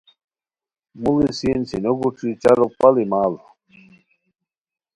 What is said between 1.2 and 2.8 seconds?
سین سینو گوݯی چارو